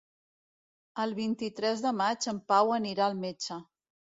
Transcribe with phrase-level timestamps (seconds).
[1.03, 3.61] El vint-i-tres de maig en Pau anirà al metge.